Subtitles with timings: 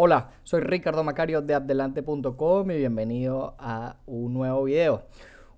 [0.00, 5.02] Hola, soy Ricardo Macario de Adelante.com y bienvenido a un nuevo video.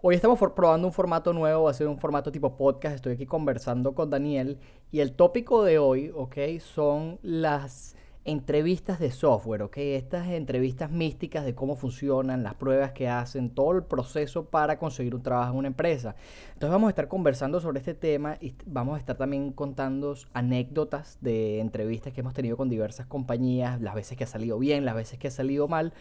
[0.01, 2.95] Hoy estamos probando un formato nuevo, va a ser un formato tipo podcast.
[2.95, 4.59] Estoy aquí conversando con Daniel
[4.91, 7.95] y el tópico de hoy, ok, son las
[8.25, 9.77] entrevistas de software, ¿ok?
[9.79, 15.15] Estas entrevistas místicas de cómo funcionan, las pruebas que hacen, todo el proceso para conseguir
[15.15, 16.15] un trabajo en una empresa.
[16.53, 21.19] Entonces vamos a estar conversando sobre este tema y vamos a estar también contando anécdotas
[21.21, 24.95] de entrevistas que hemos tenido con diversas compañías, las veces que ha salido bien, las
[24.95, 25.95] veces que ha salido mal,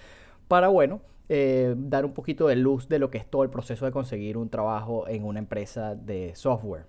[0.48, 3.86] para, bueno, eh, dar un poquito de luz de lo que es todo el proceso
[3.86, 6.86] de conseguir un trabajo en una empresa de software.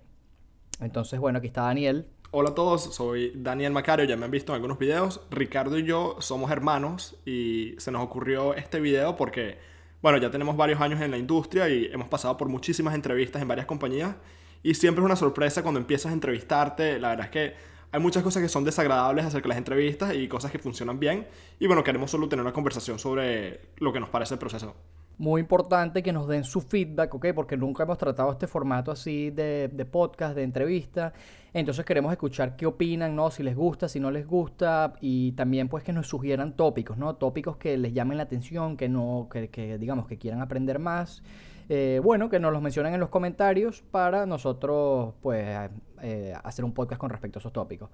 [0.81, 2.07] Entonces, bueno, aquí está Daniel.
[2.33, 5.19] Hola a todos, soy Daniel Macario, ya me han visto en algunos videos.
[5.31, 9.57] Ricardo y yo somos hermanos y se nos ocurrió este video porque,
[10.01, 13.49] bueno, ya tenemos varios años en la industria y hemos pasado por muchísimas entrevistas en
[13.49, 14.15] varias compañías
[14.63, 16.99] y siempre es una sorpresa cuando empiezas a entrevistarte.
[16.99, 17.53] La verdad es que
[17.91, 21.27] hay muchas cosas que son desagradables acerca de las entrevistas y cosas que funcionan bien
[21.59, 24.73] y bueno, queremos solo tener una conversación sobre lo que nos parece el proceso
[25.21, 27.27] muy importante que nos den su feedback, ¿ok?
[27.35, 31.13] Porque nunca hemos tratado este formato así de, de, podcast, de entrevista.
[31.53, 33.29] Entonces queremos escuchar qué opinan, ¿no?
[33.29, 34.93] Si les gusta, si no les gusta.
[34.99, 37.15] Y también pues que nos sugieran tópicos, ¿no?
[37.17, 41.21] Tópicos que les llamen la atención, que no, que, que digamos que quieran aprender más.
[41.69, 45.69] Eh, bueno, que nos los mencionen en los comentarios para nosotros pues
[46.01, 47.91] eh, hacer un podcast con respecto a esos tópicos.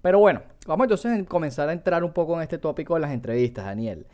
[0.00, 3.10] Pero bueno, vamos entonces a comenzar a entrar un poco en este tópico de las
[3.10, 4.06] entrevistas, Daniel.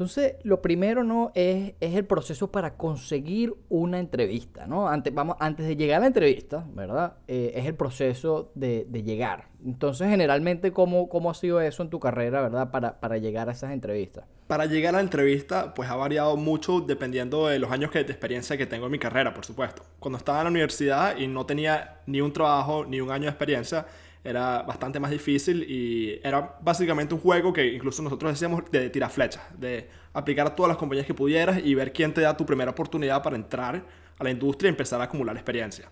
[0.00, 4.88] Entonces, lo primero no es, es el proceso para conseguir una entrevista, ¿no?
[4.88, 7.18] Antes, vamos, antes de llegar a la entrevista, ¿verdad?
[7.28, 9.48] Eh, es el proceso de, de, llegar.
[9.62, 12.70] Entonces, generalmente, ¿cómo, ¿cómo ha sido eso en tu carrera, ¿verdad?
[12.70, 14.24] Para, para llegar a esas entrevistas.
[14.46, 18.56] Para llegar a la entrevista, pues ha variado mucho dependiendo de los años de experiencia
[18.56, 19.82] que tengo en mi carrera, por supuesto.
[19.98, 23.30] Cuando estaba en la universidad y no tenía ni un trabajo ni un año de
[23.32, 23.84] experiencia,
[24.22, 29.10] era bastante más difícil y era básicamente un juego que incluso nosotros decíamos de tirar
[29.10, 32.44] flechas, de aplicar a todas las compañías que pudieras y ver quién te da tu
[32.44, 33.82] primera oportunidad para entrar
[34.18, 35.88] a la industria y empezar a acumular experiencia.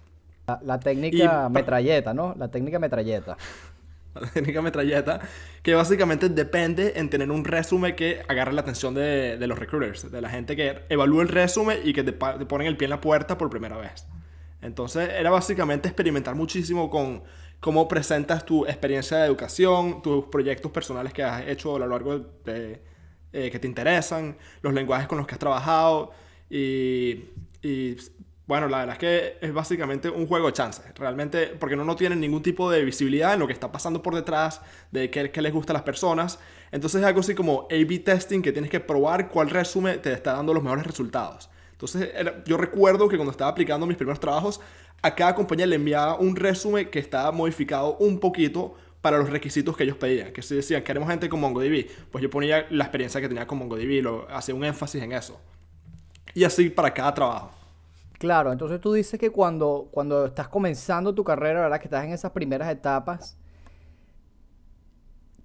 [0.63, 2.35] La, técnica metralleta, ¿no?
[2.39, 3.36] La técnica metralleta.
[4.14, 5.20] La técnica metralleta,
[5.63, 10.11] que básicamente depende en tener un resumen que agarre la atención de, de los recruiters,
[10.11, 12.91] de la gente que evalúa el resumen y que te, te ponen el pie en
[12.91, 14.07] la puerta por primera vez.
[14.61, 17.23] Entonces era básicamente experimentar muchísimo con
[17.61, 22.19] cómo presentas tu experiencia de educación, tus proyectos personales que has hecho a lo largo
[22.45, 22.80] de,
[23.33, 26.13] eh, que te interesan, los lenguajes con los que has trabajado
[26.48, 27.24] y,
[27.63, 27.96] y,
[28.46, 31.96] bueno, la verdad es que es básicamente un juego de chances, realmente, porque no, no
[31.96, 35.42] tienen ningún tipo de visibilidad en lo que está pasando por detrás, de qué, qué
[35.42, 36.39] les gusta a las personas.
[36.73, 40.33] Entonces es algo así como A-B testing que tienes que probar cuál resumen te está
[40.33, 41.51] dando los mejores resultados.
[41.73, 42.11] Entonces,
[42.45, 44.61] yo recuerdo que cuando estaba aplicando mis primeros trabajos,
[45.03, 49.77] a cada compañía le enviaba un resumen que estaba modificado un poquito para los requisitos
[49.77, 50.33] que ellos pedían.
[50.33, 53.58] Que si decían, queremos gente con MongoDB, pues yo ponía la experiencia que tenía con
[53.58, 55.41] MongoDB, lo, hacía un énfasis en eso.
[56.35, 57.51] Y así para cada trabajo.
[58.19, 61.79] Claro, entonces tú dices que cuando, cuando estás comenzando tu carrera, ¿verdad?
[61.79, 63.39] Que estás en esas primeras etapas,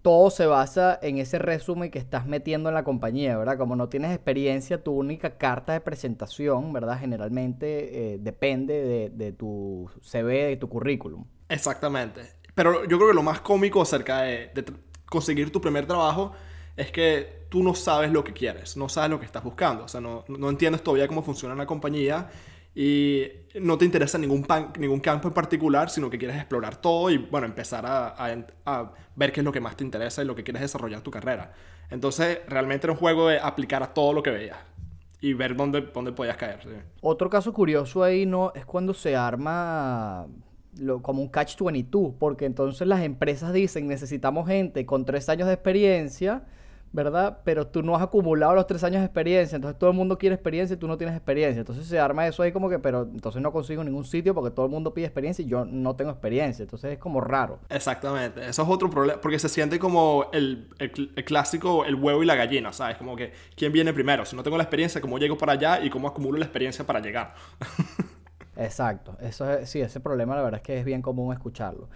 [0.04, 3.58] todo se basa en ese resumen que estás metiendo en la compañía, ¿verdad?
[3.58, 7.00] Como no tienes experiencia, tu única carta de presentación, ¿verdad?
[7.00, 11.26] Generalmente eh, depende de, tu CV, de tu currículum.
[11.48, 12.22] Exactamente.
[12.54, 14.52] Pero yo creo que lo más cómico acerca de,
[15.06, 16.34] conseguir tu primer trabajo
[16.76, 19.88] es que tú no sabes lo que quieres, no sabes lo que estás buscando, o
[19.88, 22.30] sea, no, no entiendes todavía cómo funciona la compañía
[22.76, 23.28] y
[23.60, 24.46] no te interesa ningún,
[24.80, 28.16] ningún campo en particular, sino que quieres explorar todo y, bueno, empezar a,
[28.66, 31.12] a, ver qué es lo que más te interesa y lo que quieres desarrollar tu
[31.12, 31.54] carrera.
[31.92, 34.58] Entonces, realmente era un juego de aplicar a todo lo que veías
[35.22, 36.60] y ver dónde, dónde podías caer.
[37.02, 40.26] Otro caso curioso ahí no es cuando se arma
[41.04, 45.54] como un catch 22, porque entonces las empresas dicen necesitamos gente con tres años de
[45.54, 46.44] experiencia
[46.94, 47.40] ¿verdad?
[47.44, 50.36] Pero tú no has acumulado los tres años de experiencia, entonces todo el mundo quiere
[50.36, 51.60] experiencia y tú no tienes experiencia.
[51.60, 54.68] Entonces se arma eso ahí como que, pero entonces no consigo ningún sitio porque todo
[54.68, 56.62] el mundo pide experiencia y yo no tengo experiencia.
[56.62, 57.60] Entonces es como raro.
[57.70, 60.92] Exactamente, eso es otro problema, porque se siente como el, el,
[61.26, 62.98] clásico, el huevo y la gallina, ¿sabes?
[62.98, 64.24] Como que, ¿quién viene primero?
[64.24, 67.00] Si no tengo la experiencia, ¿cómo llego para allá y cómo acumulo la experiencia para
[67.00, 67.34] llegar?
[68.56, 71.90] Exacto, eso es, sí, ese problema la verdad es que es bien común escucharlo.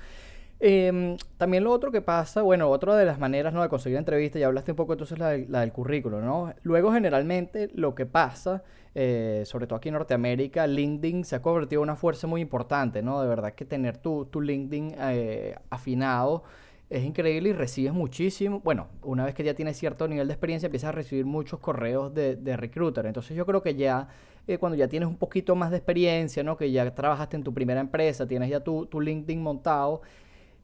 [0.59, 3.62] Em, también lo otro que pasa, bueno, otra de las maneras ¿no?
[3.62, 6.51] de conseguir entrevistas, ya hablaste un poco entonces la, la del currículo, ¿no?
[6.63, 8.63] Luego generalmente lo que pasa,
[8.95, 13.04] eh, sobre todo aquí en Norteamérica, LinkedIn se ha convertido en una fuerza muy importante,
[13.04, 13.21] ¿no?
[13.21, 16.44] De verdad que tener tu, tu LinkedIn eh, afinado
[16.89, 18.62] es increíble y recibes muchísimo.
[18.62, 22.13] Bueno, una vez que ya tienes cierto nivel de experiencia, empiezas a recibir muchos correos
[22.15, 23.06] de, de recruiter.
[23.06, 24.07] Entonces yo creo que ya
[24.48, 26.57] eh, cuando ya tienes un poquito más de experiencia, ¿no?
[26.57, 30.01] Que ya trabajaste en tu primera empresa, tienes ya tu, tu LinkedIn montado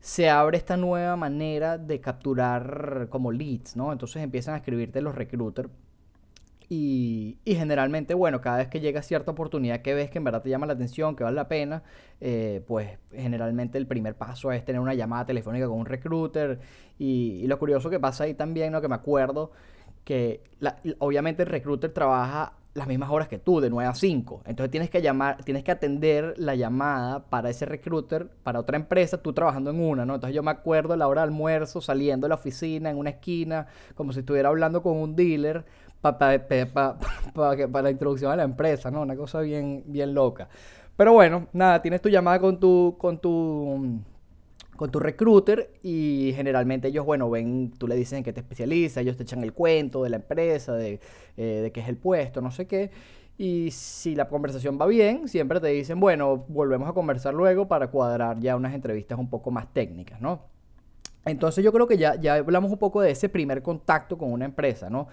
[0.04, 3.94] se abre esta nueva manera de capturar como leads, ¿no?
[3.94, 5.70] Entonces empiezan a escribirte los recruiters
[6.68, 10.50] y, generalmente, bueno, cada vez que llega cierta oportunidad que ves que en verdad te
[10.50, 11.84] llama la atención, que vale la pena,
[12.20, 16.60] eh, pues generalmente el primer paso es tener una llamada telefónica con un recruiter.
[17.00, 18.82] Y, lo curioso que pasa ahí también, ¿no?
[18.82, 19.52] Que me acuerdo
[20.04, 20.42] que
[21.00, 24.44] obviamente el recruiter trabaja las mismas horas que tú, de 9 a 5.
[24.46, 29.18] Entonces tienes que llamar, tienes que atender la llamada para ese recruiter, para otra empresa,
[29.18, 30.16] tú trabajando en una, ¿no?
[30.16, 33.68] Entonces yo me acuerdo la hora de almuerzo, saliendo de la oficina, en una esquina,
[33.96, 35.66] como si estuviera hablando con un dealer
[36.02, 36.38] para
[37.82, 39.02] la introducción a la empresa, ¿no?
[39.02, 40.50] Una cosa bien, bien loca.
[40.98, 44.00] Pero bueno, nada, tienes tu llamada con tu, con tu,
[44.76, 48.98] con tu recruiter y generalmente ellos, bueno, ven, tú le dices en qué te especializas,
[48.98, 51.00] ellos te echan el cuento de la empresa, de,
[51.38, 52.92] eh, de qué es el puesto, no sé qué.
[53.38, 57.88] Y si la conversación va bien, siempre te dicen, bueno, volvemos a conversar luego para
[57.88, 60.42] cuadrar ya unas entrevistas un poco más técnicas, ¿no?
[61.26, 64.46] Entonces yo creo que ya, ya hablamos un poco de ese primer contacto con una
[64.46, 65.08] empresa, ¿no?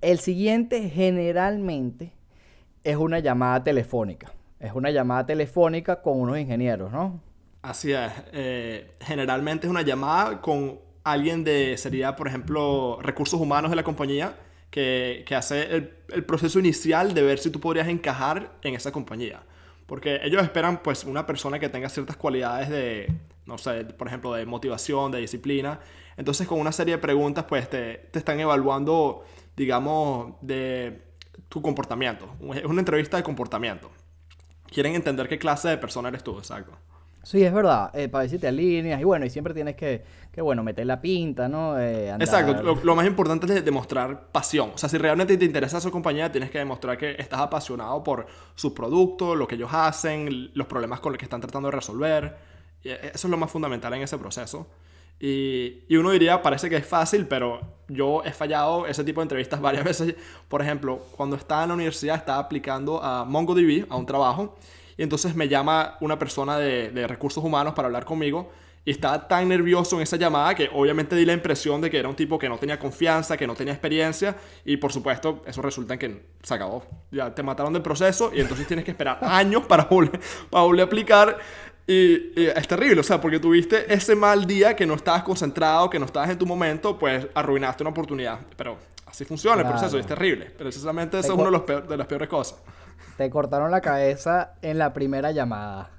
[0.00, 2.12] El siguiente generalmente
[2.84, 4.32] es una llamada telefónica.
[4.58, 7.20] Es una llamada telefónica con unos ingenieros, ¿no?
[7.62, 8.12] Así es.
[8.32, 13.82] Eh, generalmente es una llamada con alguien de, sería, por ejemplo, recursos humanos de la
[13.82, 14.36] compañía,
[14.70, 19.42] que, hace el, el, proceso inicial de ver si tú podrías encajar en esa compañía.
[19.86, 23.12] Porque ellos esperan, pues, una persona que tenga ciertas cualidades de,
[23.46, 25.80] no sé, por ejemplo, de motivación, de disciplina.
[26.16, 29.24] Entonces, con una serie de preguntas, pues, te, te están evaluando
[29.60, 31.02] digamos, de
[31.48, 32.34] tu comportamiento.
[32.54, 33.90] Es una entrevista de comportamiento.
[34.66, 36.72] Quieren entender qué clase de persona eres tú, exacto.
[37.22, 40.02] Sí, es verdad, eh, para decirte alineas y bueno, y siempre tienes que,
[40.32, 41.78] que bueno, meter la pinta, ¿no?
[41.78, 44.72] Eh, exacto, lo, más importante es demostrar pasión.
[44.74, 48.26] O sea, si realmente te interesa su compañía, tienes que demostrar que estás apasionado por
[48.54, 52.36] sus productos, lo que ellos hacen, los problemas con los que están tratando de resolver.
[52.84, 54.66] Eh, eso es lo más fundamental en ese proceso.
[55.20, 59.24] Y, y, uno diría, parece que es fácil, pero yo he fallado ese tipo de
[59.24, 60.14] entrevistas varias veces.
[60.48, 64.56] Por ejemplo, cuando estaba en la universidad estaba aplicando a MongoDB, a un trabajo,
[65.00, 68.50] y entonces me llama una persona de, de recursos humanos para hablar conmigo.
[68.84, 72.06] Y estaba tan nervioso en esa llamada que obviamente di la impresión de que era
[72.06, 74.36] un tipo que no tenía confianza, que no tenía experiencia.
[74.62, 76.84] Y por supuesto, eso resulta en que se acabó.
[77.10, 80.20] Ya te mataron del proceso y entonces tienes que esperar años para volver,
[80.50, 81.38] para volver a aplicar.
[81.86, 85.98] Y, es terrible, o sea, porque tuviste ese mal día que no estabas concentrado, que
[85.98, 88.38] no estabas en tu momento, pues arruinaste una oportunidad.
[88.54, 88.76] Pero
[89.06, 90.44] así funciona el proceso y es terrible.
[90.44, 92.58] Precisamente eso es una de, las peores cosas.
[93.16, 95.90] Te cortaron la cabeza en la primera llamada.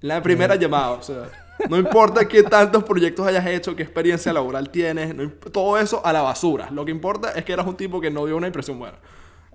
[0.00, 1.24] La primera llamada, o sea.
[1.70, 5.14] No importa qué tantos proyectos hayas hecho, qué experiencia laboral tienes,
[5.52, 6.70] todo eso a la basura.
[6.70, 8.98] Lo que importa es que eras un tipo que no dio una impresión buena.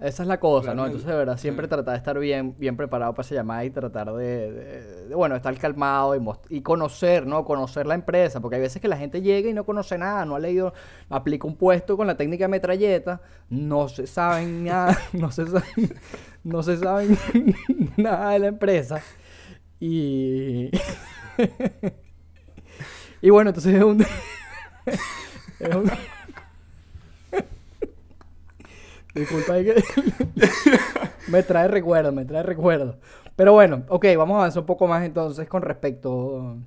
[0.02, 0.88] Esa es la cosa, ¿no?
[0.88, 4.12] Entonces, de verdad, siempre tratar de estar bien, bien preparado para esa llamada y tratar
[4.14, 7.46] de, bueno, estar calmado y, y, conocer, ¿no?
[7.46, 10.36] Conocer la empresa, porque hay veces que la gente llega y no conoce nada, no
[10.36, 10.74] ha leído,
[11.08, 15.94] aplica un puesto con la técnica de metralleta, no se saben nada, no se saben,
[16.44, 17.18] no se saben
[17.98, 19.02] nada de la empresa.
[19.80, 20.70] Y...
[23.22, 24.02] y bueno, entonces es un...
[25.60, 25.92] es un
[29.14, 29.84] Disculpa, que...
[31.28, 32.98] me trae recuerdo, me trae recuerdo.
[33.36, 36.58] Pero bueno, ok, vamos a avanzar un poco más entonces con respecto,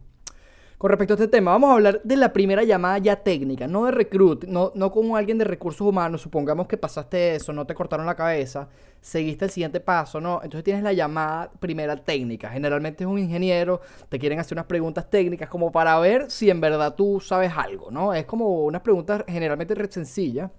[0.79, 1.53] con respecto a este tema.
[1.53, 5.17] Vamos a hablar de la primera llamada ya técnica, no de recruit, no, no como
[5.17, 6.23] alguien de recursos humanos.
[6.23, 8.69] Supongamos que pasaste eso, no te cortaron la cabeza,
[9.01, 10.41] seguiste el siguiente paso, ¿no?
[10.43, 12.51] Entonces tienes la llamada primera técnica.
[12.51, 16.61] Generalmente es un ingeniero, te quieren hacer unas preguntas técnicas como para ver si en
[16.61, 18.15] verdad tú sabes algo, ¿no?
[18.15, 20.51] Es como unas preguntas generalmente sencillas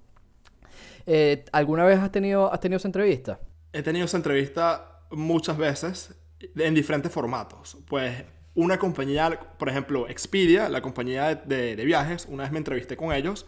[1.06, 3.40] eh, ¿Alguna vez has tenido, has tenido esa entrevista?
[3.74, 7.78] He tenido esa entrevista muchas veces en diferentes formatos.
[7.88, 8.24] Pues
[8.56, 13.46] una compañía, por ejemplo, Expedia, la compañía de, viajes, una vez me entrevisté con ellos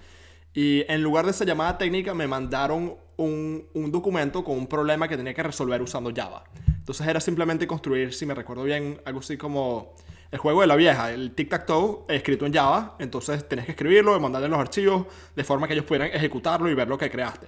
[0.54, 5.08] y en lugar de esa llamada técnica me mandaron un, un, documento con un problema
[5.08, 6.44] que tenía que resolver usando Java.
[6.68, 9.96] Entonces era simplemente construir, si me recuerdo bien, algo así como
[10.32, 12.96] el juego de la vieja, el tic-tac-toe, escrito en Java.
[13.00, 16.74] Entonces tenés que escribirlo y mandarle los archivos de forma que ellos pudieran ejecutarlo y
[16.74, 17.48] ver lo que creaste.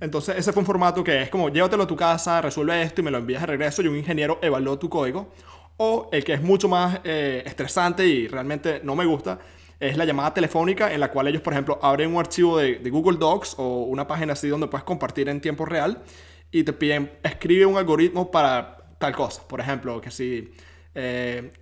[0.00, 3.04] Entonces ese fue un formato que es como llévatelo a tu casa, resuelve esto y
[3.04, 5.32] me lo envías de regreso y un ingeniero evaluó tu código.
[5.78, 9.38] O el que es mucho más eh, estresante y realmente no me gusta,
[9.80, 13.18] es la llamada telefónica en la cual ellos, por ejemplo, abren un archivo de, Google
[13.18, 16.02] Docs o una página así donde puedes compartir en tiempo real
[16.50, 19.46] y te piden, escribe un algoritmo para tal cosa.
[19.46, 20.52] Por ejemplo, que si...
[20.94, 21.52] Eh,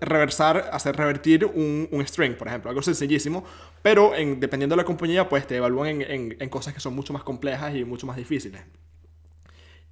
[0.00, 3.44] reversar, hacer revertir un, un, string, por ejemplo, algo sencillísimo,
[3.82, 7.12] pero en, dependiendo de la compañía, pues te evalúan en, en, cosas que son mucho
[7.12, 8.62] más complejas y mucho más difíciles.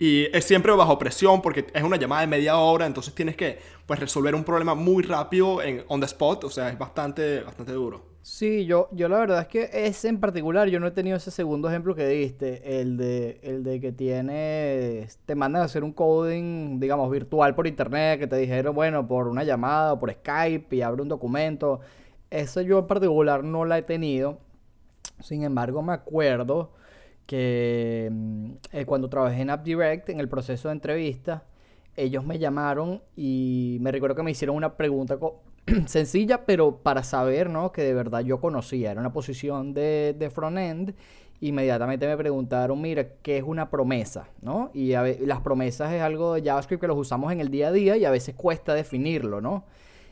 [0.00, 3.58] Y es siempre bajo presión porque es una llamada de media hora, entonces tienes que
[3.84, 7.72] pues, resolver un problema muy rápido en on the spot, o sea, es bastante, bastante
[7.72, 8.02] duro.
[8.22, 11.30] Sí, yo, yo la verdad es que ese en particular, yo no he tenido ese
[11.30, 15.92] segundo ejemplo que diste, el de, el de que tienes, te mandan a hacer un
[15.92, 20.74] coding, digamos, virtual por internet, que te dijeron, bueno, por una llamada o por Skype
[20.76, 21.80] y abre un documento.
[22.30, 24.38] Eso yo en particular no la he tenido.
[25.18, 26.70] Sin embargo, me acuerdo
[27.30, 31.44] que mm, eh, cuando trabajé en AppDirect, en el proceso de entrevista,
[31.96, 35.16] ellos me llamaron y me recuerdo que me hicieron una pregunta
[35.86, 37.70] sencilla, pero para saber, ¿no?
[37.70, 38.90] Que de verdad yo conocía.
[38.90, 40.92] Era una posición de, de front-end.
[41.40, 44.26] Inmediatamente me preguntaron, mira, ¿qué es una promesa?
[44.42, 44.72] ¿No?
[44.74, 44.94] Y
[45.24, 48.04] las promesas es algo de JavaScript que los usamos en el día a día y
[48.06, 49.62] a veces cuesta definirlo, ¿no?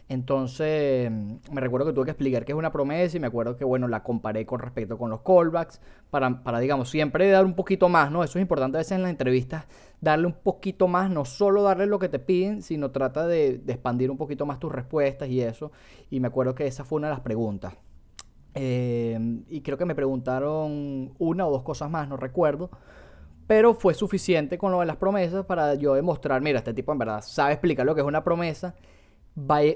[0.09, 3.65] Entonces, me recuerdo que tuve que explicar qué es una promesa y me acuerdo que,
[3.65, 7.91] bueno, la comparé con respecto con los callbacks para, para, digamos, siempre dar un poquito
[7.91, 8.25] más, ¿no?
[8.25, 9.67] Eso es importante a veces en las entrevistas,
[10.01, 14.11] darle un poquito más, no solo darle lo que te piden, sino trata de, expandir
[14.11, 15.73] un poquito más tus respuestas y eso.
[16.09, 17.75] Y me acuerdo que esa fue una de las preguntas.
[18.55, 19.19] Eh,
[19.51, 22.71] y creo que me preguntaron una o dos cosas más, no recuerdo.
[23.47, 26.99] Pero fue suficiente con lo de las promesas para yo demostrar, mira, este tipo en
[26.99, 28.75] verdad sabe explicar lo que es una promesa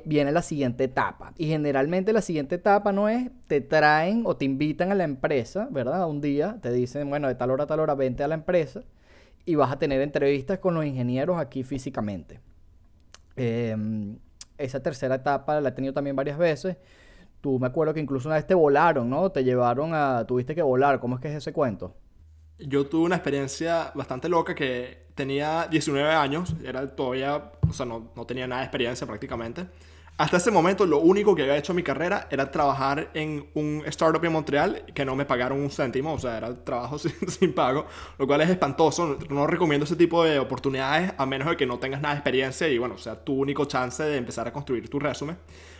[0.04, 1.32] viene la siguiente etapa.
[1.36, 5.68] Y generalmente la siguiente etapa no es, te traen o te invitan a la empresa,
[5.70, 6.08] ¿verdad?
[6.08, 8.82] Un día te dicen, bueno, de tal hora a tal hora vente a la empresa
[9.44, 12.40] y vas a tener entrevistas con los ingenieros aquí físicamente.
[13.36, 14.18] Em,
[14.58, 16.76] esa tercera etapa la he tenido también varias veces.
[17.40, 19.30] Tú me acuerdo que incluso una vez te volaron, ¿no?
[19.30, 20.24] Te llevaron a...
[20.26, 21.00] Tuviste que volar.
[21.00, 21.96] ¿Cómo es que es ese cuento?
[22.58, 28.10] Yo tuve una experiencia bastante loca que tenía 19 años, era todavía, o sea, no,
[28.14, 29.66] no, tenía nada de experiencia prácticamente.
[30.18, 33.82] Hasta ese momento lo único que había hecho en mi carrera era trabajar en un
[33.86, 37.54] startup en Montreal que no me pagaron un céntimo, o sea, era trabajo sin, sin
[37.54, 37.86] pago,
[38.18, 39.18] lo cual es espantoso.
[39.30, 42.68] No recomiendo ese tipo de oportunidades a menos de que no tengas nada de experiencia
[42.68, 45.36] y bueno, sea tu único chance de empezar a construir tu resumen.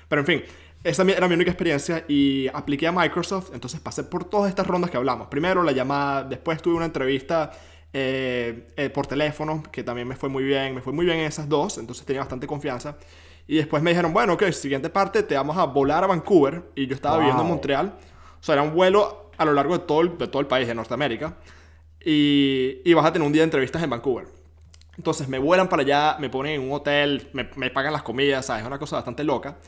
[0.09, 0.43] Pero en fin,
[0.85, 4.91] esa era mi única experiencia y apliqué a Microsoft, entonces pasé por todas estas rondas
[4.91, 5.29] que hablamos.
[5.29, 7.53] Primero la llamada, después tuve una entrevista
[7.93, 11.27] eh, eh, por teléfono, que también me fue muy bien, me fue muy bien en
[11.27, 12.97] esas dos, entonces tenía bastante confianza.
[13.47, 16.87] Y después me dijeron, bueno, ok, siguiente parte, te vamos a volar a Vancouver, y
[16.87, 17.99] yo estaba viviendo en Montreal,
[18.41, 20.67] o sea, era un vuelo a lo largo de todo el, de todo el país
[20.67, 21.37] de Norteamérica,
[22.05, 24.27] y, y vas a tener un día de entrevistas en Vancouver.
[24.97, 28.47] Entonces me vuelan para allá, me ponen en un hotel, me, me pagan las comidas,
[28.47, 28.63] ¿sabes?
[28.63, 29.59] Es una cosa bastante loca.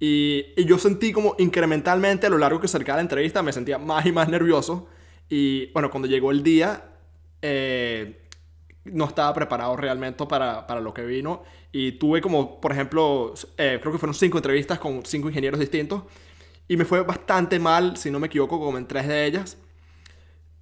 [0.00, 3.78] Y, y, yo sentí como incrementalmente a lo largo que acercaba la entrevista, me sentía
[3.78, 4.88] más y más nervioso.
[5.28, 6.91] Y bueno, cuando llegó el día,
[7.42, 8.22] eh,
[8.84, 11.42] no estaba preparado realmente para, para, lo que vino.
[11.70, 16.02] Y tuve como, por ejemplo, eh, creo que fueron cinco entrevistas con cinco ingenieros distintos.
[16.68, 19.58] Y me fue bastante mal, si no me equivoco, como en tres de ellas.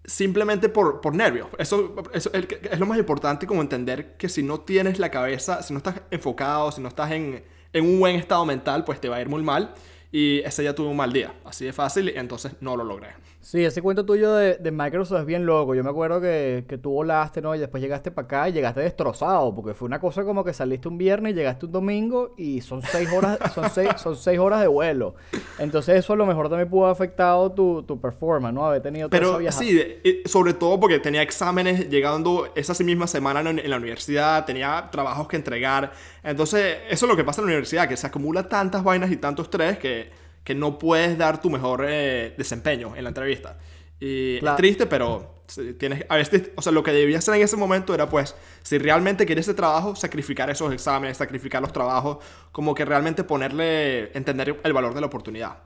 [0.04, 1.48] Simplemente por, por nervios.
[1.58, 5.62] Eso, eso es, es lo más importante, como entender que si no tienes la cabeza,
[5.62, 9.08] si no estás enfocado, si no estás en, en un buen estado mental, pues te
[9.08, 9.74] va a ir muy mal.
[10.12, 13.10] Y ese día tuve un mal día, así de fácil, y entonces no lo logré.
[13.42, 15.74] Sí, ese cuento tuyo de, de, Microsoft es bien loco.
[15.74, 17.54] Yo me acuerdo que, que tú volaste, ¿no?
[17.54, 20.88] Y después llegaste para acá y llegaste destrozado, porque fue una cosa como que saliste
[20.88, 24.66] un viernes, llegaste un domingo y son seis horas, son seis, son seis horas de
[24.66, 25.14] vuelo.
[25.58, 28.66] Entonces eso a lo mejor también pudo haber afectado tu, tu performance, ¿no?
[28.66, 29.80] Haber tenido Pero sí,
[30.26, 35.36] sobre todo porque tenía exámenes llegando esa misma semana en la universidad, tenía trabajos que
[35.36, 35.92] entregar.
[36.22, 39.16] Entonces eso es lo que pasa en la universidad, que se acumula tantas vainas y
[39.16, 43.58] tanto estrés que que no puedes dar tu mejor eh, desempeño en la entrevista.
[44.00, 45.42] Y es triste, pero
[45.78, 48.78] tienes, a veces, o sea, lo que debía hacer en ese momento era, pues, si
[48.78, 52.18] realmente quieres ese trabajo, sacrificar esos exámenes, sacrificar los trabajos,
[52.52, 55.58] como que realmente ponerle, entender el valor de la oportunidad.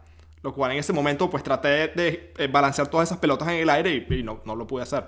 [0.42, 3.70] Lo cual en ese momento, pues, traté de, eh, balancear todas esas pelotas en el
[3.70, 5.04] aire y, no, no, lo pude hacer.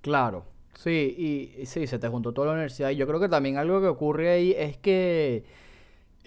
[0.00, 0.44] Claro,
[0.74, 2.90] sí, y, y sí, se te juntó toda la universidad.
[2.90, 5.44] Y yo creo que también algo que ocurre ahí es que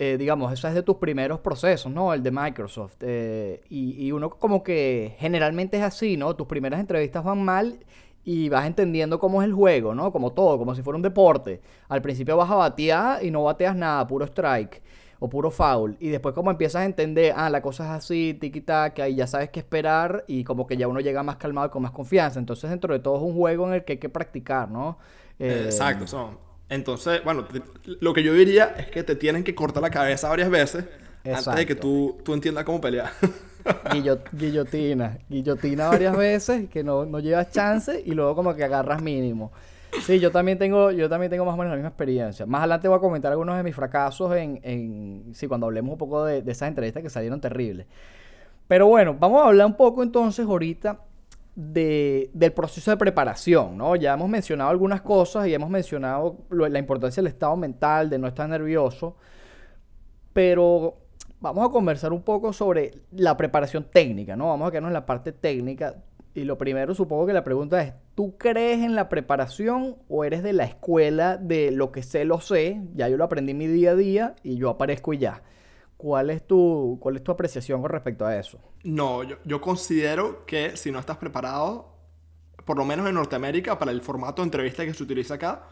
[0.01, 2.13] eh, digamos, eso es de tus primeros procesos, ¿no?
[2.13, 2.95] El de Microsoft.
[3.01, 6.37] Eh, y, y, uno como que generalmente es así, ¿no?
[6.37, 7.79] Tus primeras entrevistas van mal
[8.23, 10.13] y vas entendiendo cómo es el juego, ¿no?
[10.13, 11.59] Como todo, como si fuera un deporte.
[11.89, 14.81] Al principio vas a batear y no bateas nada, puro strike
[15.19, 15.97] o puro foul.
[15.99, 19.27] Y después como empiezas a entender, ah, la cosa es así, tiki que ahí ya
[19.27, 22.39] sabes qué esperar y como que ya uno llega más calmado y con más confianza.
[22.39, 24.97] Entonces dentro de todo es un juego en el que hay que practicar, ¿no?
[25.39, 27.47] Eh, Exacto, son entonces, bueno,
[27.99, 30.85] lo que yo diría es que te tienen que cortar la cabeza varias veces
[31.25, 33.11] antes de que tú, tú entiendas cómo pelear.
[34.33, 35.17] guillotina.
[35.27, 39.51] Guillotina varias veces, que no, no llevas chance y luego como que agarras mínimo.
[40.03, 42.45] Sí, yo también tengo, yo también tengo más o menos la misma experiencia.
[42.45, 45.97] Más adelante voy a comentar algunos de mis fracasos en, en sí, cuando hablemos un
[45.97, 47.87] poco de, de esas entrevistas que salieron terribles.
[48.67, 50.99] Pero bueno, vamos a hablar un poco entonces ahorita
[51.55, 53.95] del proceso de preparación, ¿no?
[53.95, 58.27] Ya hemos mencionado algunas cosas y hemos mencionado la importancia del estado mental, de no
[58.27, 59.17] estar nervioso,
[60.33, 60.97] pero
[61.41, 64.47] vamos a conversar un poco sobre la preparación técnica, ¿no?
[64.47, 65.95] Vamos a quedarnos en la parte técnica.
[66.35, 70.43] Y lo primero, supongo que la pregunta es, ¿tú crees en la preparación o eres
[70.43, 72.81] de la escuela de lo que sé, lo sé?
[72.93, 75.41] Ya yo lo aprendí mi día a día y yo aparezco y ya.
[75.99, 78.57] ¿Cuál es tu, cuál es tu apreciación con respecto a eso?
[78.85, 81.93] No, yo, yo considero que si no estás preparado,
[82.63, 85.63] por lo menos en Norteamérica, para el formato de entrevista que se utiliza acá,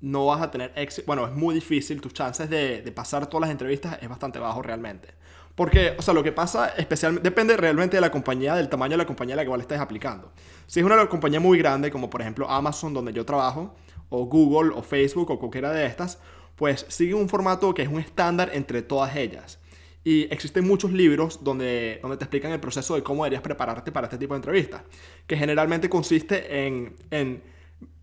[0.00, 1.04] no vas a tener éxito.
[1.06, 4.62] Bueno, es muy difícil, tus chances de, de, pasar todas las entrevistas es bastante bajo
[4.62, 5.08] realmente.
[5.54, 8.96] Porque, o sea, lo que pasa especialmente, depende realmente de la compañía, del tamaño de
[8.96, 10.32] la compañía a la que estés aplicando.
[10.66, 13.74] Si es una compañía muy grande, como por ejemplo Amazon, donde yo trabajo,
[14.08, 16.18] o Google, o Facebook, o cualquiera de estas,
[16.56, 19.58] pues sigue un formato que es un estándar entre todas ellas.
[20.04, 24.06] Y existen muchos libros donde, donde te explican el proceso de cómo deberías prepararte para
[24.06, 24.82] este tipo de entrevistas,
[25.26, 27.42] que generalmente consiste en, en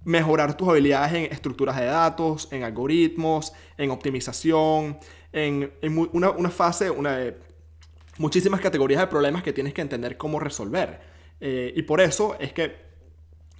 [0.03, 4.98] mejorar tus habilidades en estructuras de datos, en algoritmos, en optimización,
[5.31, 5.72] en,
[6.12, 7.20] una, una, fase, una,
[8.17, 11.00] muchísimas categorías de problemas que tienes que entender cómo resolver.
[11.39, 12.90] Eh, y por eso es que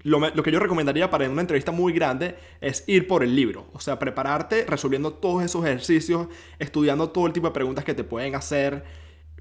[0.04, 3.68] lo, que yo recomendaría para una entrevista muy grande es ir por el libro.
[3.74, 6.28] O sea, prepararte resolviendo todos esos ejercicios,
[6.60, 8.84] estudiando todo el tipo de preguntas que te pueden hacer,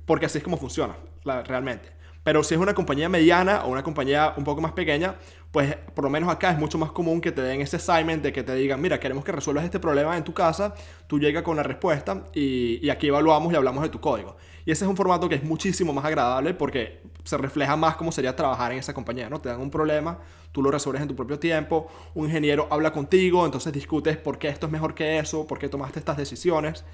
[0.04, 1.90] porque así es como funciona realmente.
[2.22, 5.16] Pero si es una compañía mediana o una compañía un poco más pequeña,
[5.50, 8.32] pues por lo menos acá es mucho más común que te den ese assignment de
[8.32, 10.74] que te digan, mira, queremos que resuelvas este problema en tu casa,
[11.06, 14.36] tú llegas con la respuesta y, y aquí evaluamos y hablamos de tu código.
[14.64, 18.12] Y ese es un formato que es muchísimo más agradable porque se refleja más cómo
[18.12, 19.40] sería trabajar en esa compañía, ¿no?
[19.40, 20.18] Te dan un problema,
[20.52, 24.48] tú lo resuelves en tu propio tiempo, un ingeniero habla contigo, entonces discutes por qué
[24.48, 26.84] esto es mejor que eso, por qué tomaste estas decisiones.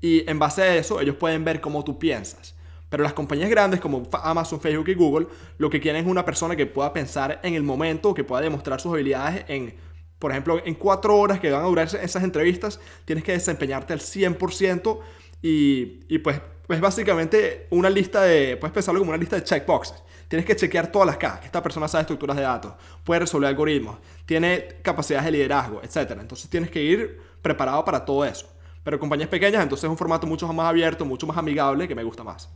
[0.00, 2.54] Y en base a eso, ellos pueden ver cómo tú piensas.
[2.88, 5.26] Pero las compañías grandes como Amazon, Facebook y Google,
[5.56, 8.80] lo que quieren es una persona que pueda pensar en el momento, que pueda demostrar
[8.80, 9.74] sus habilidades en,
[10.18, 14.00] por ejemplo, en cuatro horas que van a durar esas entrevistas, tienes que desempeñarte al
[14.00, 14.98] 100%
[15.40, 20.02] y, y pues es básicamente una lista de, puedes pensarlo como una lista de checkboxes.
[20.28, 21.44] Tienes que chequear todas las cajas.
[21.44, 22.72] Esta persona sabe estructuras de datos,
[23.04, 26.12] puede resolver algoritmos, tiene capacidades de liderazgo, etc.
[26.20, 28.48] Entonces tienes que ir preparado para todo eso.
[28.82, 32.02] Pero compañías pequeñas, entonces es un formato mucho más abierto, mucho más amigable, que me
[32.02, 32.48] gusta más.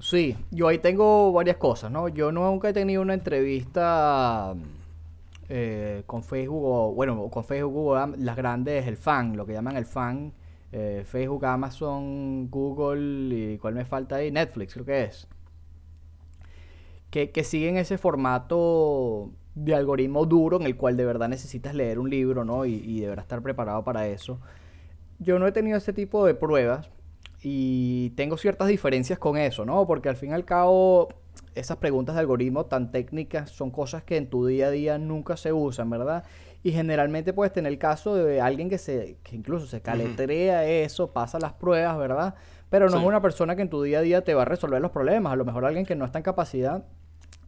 [0.00, 2.08] Sí, yo ahí tengo varias cosas, ¿no?
[2.08, 4.54] Yo nunca he tenido una entrevista
[5.48, 9.86] eh, con Facebook, o bueno, con Facebook, las grandes, el fan, lo que llaman el
[9.86, 10.32] fan
[10.78, 15.26] eh, Facebook, Amazon, Google y cuál me falta ahí, Netflix creo que es.
[17.08, 21.98] Que, que, siguen ese formato de algoritmo duro en el cual de verdad necesitas leer
[21.98, 22.66] un libro, ¿no?
[22.66, 24.38] Y, y deberás estar preparado para eso.
[25.18, 26.90] Yo no he tenido ese tipo de pruebas
[27.42, 29.86] y tengo ciertas diferencias con eso, ¿no?
[29.86, 31.08] Porque al fin y al cabo
[31.54, 35.38] esas preguntas de algoritmo tan técnicas son cosas que en tu día a día nunca
[35.38, 36.24] se usan, ¿verdad?
[36.66, 41.12] Y generalmente puedes tener el caso de alguien que, se, que incluso se caletrea eso,
[41.12, 42.34] pasa las pruebas, ¿verdad?
[42.70, 44.82] Pero no es una persona que en tu día a día te va a resolver
[44.82, 45.32] los problemas.
[45.32, 46.84] A lo mejor alguien que no está en capacidad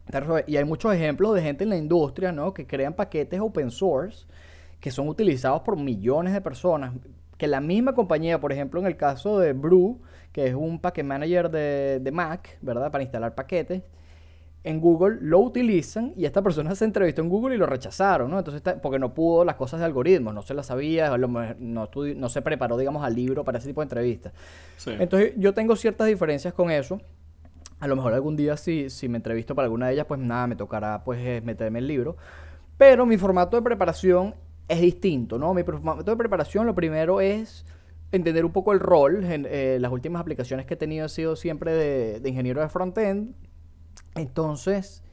[0.07, 0.45] de resolver.
[0.47, 2.53] Y hay muchos ejemplos de gente en la industria, ¿no?
[2.53, 4.25] Que crean paquetes open source
[4.79, 6.93] que son utilizados por millones de personas.
[7.37, 9.99] Que la misma compañía, por ejemplo, en el caso de Brew,
[10.31, 12.89] que es un packet manager de, de Mac, ¿verdad?
[12.89, 13.83] Para instalar paquetes
[14.63, 18.39] en Google lo utilizan y esta persona se entrevistó en Google y lo rechazaron, ¿no?
[18.39, 22.41] Entonces, porque no pudo las cosas de algoritmos, no se las sabía, no, no se
[22.41, 24.33] preparó, digamos, al libro para ese tipo de entrevistas.
[24.85, 26.99] Entonces, yo tengo ciertas diferencias con eso.
[27.79, 30.47] A lo mejor algún día si, si me entrevisto para alguna de ellas, pues nada,
[30.47, 32.17] me tocará pues eh, meterme el libro.
[32.77, 34.35] Pero mi formato de preparación
[34.67, 35.53] es distinto, ¿no?
[35.53, 37.65] Mi formato de preparación lo primero es
[38.11, 39.23] entender un poco el rol.
[39.23, 42.67] En, eh, las últimas aplicaciones que he tenido han sido siempre de, de ingeniero de
[42.67, 43.33] frontend
[44.15, 45.03] entonces,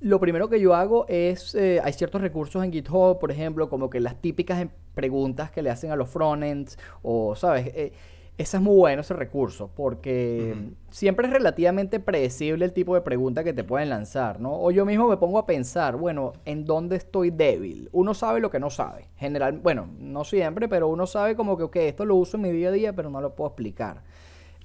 [0.00, 3.90] lo primero que yo hago es, eh, hay ciertos recursos en GitHub, por ejemplo, como
[3.90, 7.66] que las típicas em, preguntas que le hacen a los frontends, o, ¿sabes?
[7.74, 7.92] Eh,
[8.38, 10.54] ese es muy bueno ese recurso, porque
[10.90, 14.60] siempre es relativamente predecible el tipo de pregunta que te pueden lanzar, ¿no?
[14.60, 17.88] O yo mismo me pongo a pensar, bueno, ¿en dónde estoy débil?
[17.92, 19.08] Uno sabe lo que no sabe.
[19.16, 22.52] General, bueno, no siempre, pero uno sabe como que, ok, esto lo uso en mi
[22.52, 24.02] día a día, pero no lo puedo explicar.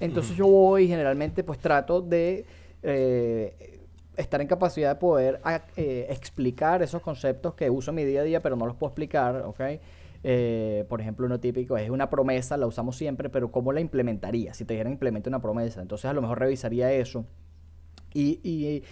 [0.01, 2.45] Entonces yo voy y generalmente pues trato de
[2.83, 3.79] eh,
[4.17, 8.21] estar en capacidad de poder ah, eh, explicar esos conceptos que uso en mi día
[8.21, 9.61] a día, pero no los puedo explicar, ¿ok?
[10.23, 14.53] Eh, por ejemplo, uno típico es una promesa, la usamos siempre, pero ¿cómo la implementaría?
[14.53, 17.25] Si te dijeran implemente una promesa, entonces a lo mejor revisaría eso.
[18.13, 18.83] Y, y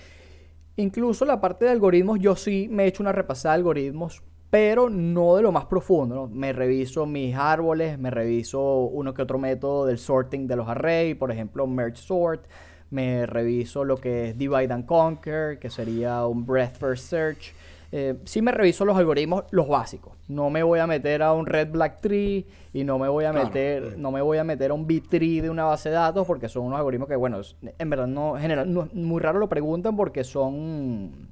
[0.77, 4.89] incluso la parte de algoritmos, yo sí me he hecho una repasada de algoritmos, pero
[4.89, 6.15] no de lo más profundo.
[6.15, 6.27] ¿no?
[6.27, 11.15] Me reviso mis árboles, me reviso uno que otro método del sorting de los arrays,
[11.15, 12.45] por ejemplo, merge sort
[12.91, 17.53] me reviso lo que es Divide and Conquer, que sería un Breadth First Search.
[17.91, 20.13] Eh, sí me reviso los algoritmos, los básicos.
[20.27, 23.33] No me voy a meter a un Red Black Tree y no me voy a
[23.33, 26.49] meter, no me voy a meter a un B-Tree de una base de datos porque
[26.49, 27.41] son unos algoritmos que, bueno,
[27.77, 31.28] en verdad no, general, no, muy raro lo preguntan porque son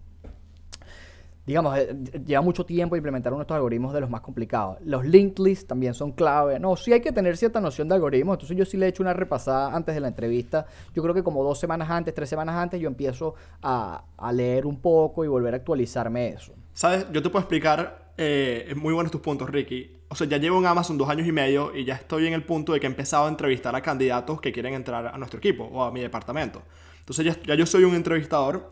[1.47, 4.77] digamos, eh, lleva mucho tiempo implementar uno de estos algoritmos de los más complicados.
[4.83, 6.59] Los linked lists también son clave.
[6.59, 8.35] No, sí hay que tener cierta noción de algoritmos.
[8.35, 10.65] Entonces yo sí le he hecho una repasada antes de la entrevista.
[10.93, 14.81] Yo creo que como dos semanas antes, tres semanas antes, yo empiezo a, leer un
[14.81, 16.53] poco y volver a actualizarme eso.
[16.73, 20.01] Sabes, yo te puedo explicar, eh, muy buenos tus puntos, Ricky.
[20.09, 22.43] O sea, ya llevo en Amazon dos años y medio y ya estoy en el
[22.43, 25.63] punto de que he empezado a entrevistar a candidatos que quieren entrar a nuestro equipo
[25.63, 26.61] o a mi departamento.
[26.99, 28.67] Entonces ya, ya yo soy un entrevistador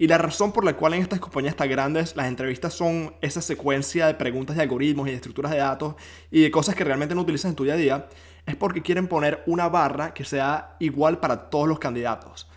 [0.00, 3.42] y la razón por la cual en estas compañías tan grandes las entrevistas son esa
[3.42, 5.94] secuencia de preguntas de algoritmos y de estructuras de datos
[6.30, 8.08] y de cosas que realmente no utilizas en tu día a día,
[8.46, 12.48] es porque quieren poner una barra que sea igual para todos los candidatos.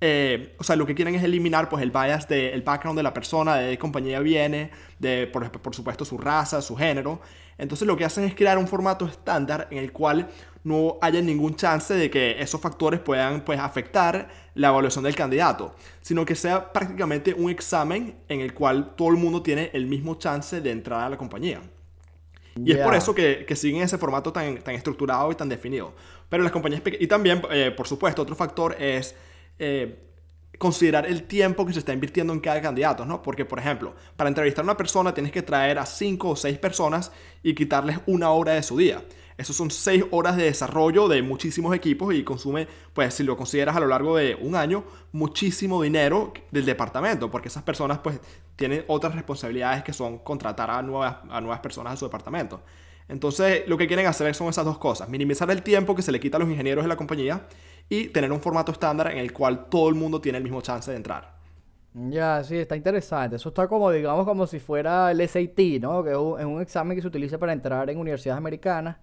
[0.00, 3.12] Eh, o sea, lo que quieren es eliminar pues, el bias del background de la
[3.12, 7.20] persona, de qué compañía viene, de por, por, supuesto su raza, su género.
[7.58, 10.30] Entonces lo que hacen es crear un formato estándar en el cual
[10.64, 15.74] no haya ningún chance de que esos factores puedan pues, afectar la evaluación del candidato,
[16.00, 20.16] sino que sea prácticamente un examen en el cual todo el mundo tiene el mismo
[20.16, 21.60] chance de entrar a la compañía.
[22.64, 25.92] Y es por eso que, que, siguen ese formato tan, tan estructurado y tan definido.
[26.30, 29.14] Pero las compañías Y también, eh, por supuesto, otro factor es
[29.58, 30.05] eh,
[30.58, 33.22] considerar el tiempo que se está invirtiendo en cada candidato, ¿no?
[33.22, 36.58] Porque, por ejemplo, para entrevistar a una persona tienes que traer a cinco o seis
[36.58, 39.02] personas y quitarles una hora de su día.
[39.38, 43.76] Eso son seis horas de desarrollo de muchísimos equipos y consume, pues si lo consideras
[43.76, 48.18] a lo largo de un año, muchísimo dinero del departamento, porque esas personas pues
[48.56, 52.62] tienen otras responsabilidades que son contratar a nuevas, a nuevas personas a su departamento.
[53.08, 56.20] Entonces lo que quieren hacer son esas dos cosas, minimizar el tiempo que se le
[56.20, 57.46] quita a los ingenieros de la compañía
[57.88, 60.90] y tener un formato estándar en el cual todo el mundo tiene el mismo chance
[60.90, 61.36] de entrar.
[61.94, 63.36] Ya, sí, está interesante.
[63.36, 66.04] Eso está como, digamos, como si fuera el SAT, ¿no?
[66.04, 68.98] Que es un, examen que se utiliza para entrar en universidades americanas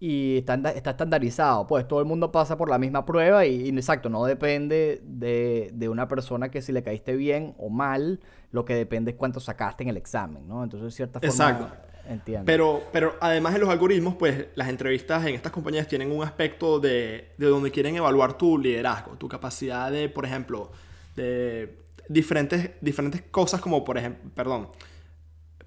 [0.00, 1.66] y está, está, estandarizado.
[1.66, 5.88] Pues todo el mundo pasa por la misma prueba y, exacto, no depende de, de,
[5.90, 8.20] una persona que si le caíste bien o mal,
[8.52, 10.64] lo que depende es cuánto sacaste en el examen, ¿no?
[10.64, 11.34] Entonces, de cierta forma...
[11.34, 11.93] Exacto.
[12.06, 12.44] Entiendo.
[12.44, 16.78] Pero, pero además de los algoritmos, pues las entrevistas en estas compañías tienen un aspecto
[16.78, 20.70] de, de donde quieren evaluar tu liderazgo, tu capacidad de, por ejemplo,
[21.16, 24.68] de diferentes, diferentes cosas como, por ejemplo, perdón,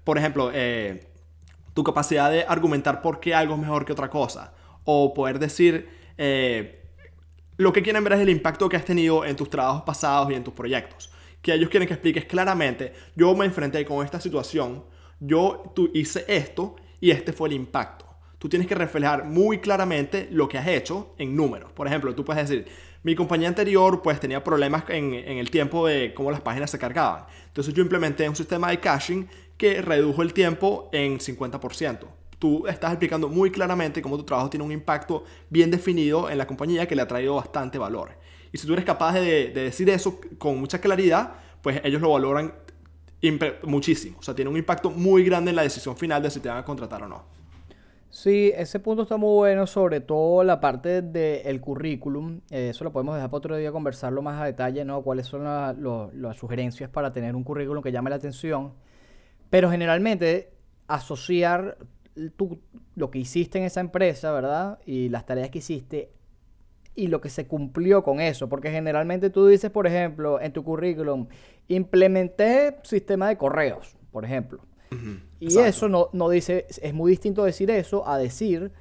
[0.04, 1.06] por ejemplo, eh,
[1.74, 4.54] tu capacidad de argumentar por qué algo es mejor que otra cosa.
[4.84, 6.82] O poder decir, eh,
[7.56, 10.34] lo que quieren ver es el impacto que has tenido en tus trabajos pasados y
[10.34, 11.10] en tus proyectos.
[11.42, 14.84] Que ellos quieren que expliques claramente, yo me enfrenté con esta situación,
[15.20, 18.06] yo tú, hice esto y este fue el impacto.
[18.38, 21.72] Tú tienes que reflejar muy claramente lo que has hecho en números.
[21.72, 22.66] Por ejemplo, tú puedes decir,
[23.02, 27.24] mi compañía anterior pues tenía problemas en, el tiempo de cómo las páginas se cargaban.
[27.46, 29.24] Entonces yo implementé un sistema de caching
[29.56, 32.00] que redujo el tiempo en 50%.
[32.38, 36.46] Tú estás explicando muy claramente cómo tu trabajo tiene un impacto bien definido en la
[36.46, 38.10] compañía que le ha traído bastante valor.
[38.52, 42.12] Y si tú eres capaz de, de decir eso con mucha claridad, pues ellos lo
[42.12, 42.54] valoran
[43.64, 44.18] muchísimo.
[44.18, 46.58] O sea, tiene un impacto muy grande en la decisión final de si te van
[46.58, 47.38] a contratar o no.
[48.10, 52.40] Sí, ese punto está muy bueno, sobre todo la parte del currículum.
[52.50, 55.02] Eh, eso lo podemos dejar para otro día conversarlo más a detalle, ¿no?
[55.02, 58.72] Cuáles son las sugerencias para tener un currículum que llame la atención.
[59.50, 60.52] Pero generalmente
[60.86, 61.76] asociar
[62.94, 64.78] lo que hiciste en esa empresa, ¿verdad?
[64.86, 66.10] Y las tareas que hiciste
[66.98, 68.48] y lo que se cumplió con eso.
[68.48, 71.28] Porque generalmente tú dices, por ejemplo, en tu currículum,
[71.68, 74.60] implementé sistema de correos, por ejemplo.
[75.38, 78.72] Y eso no, no dice, es muy distinto decir eso a decir,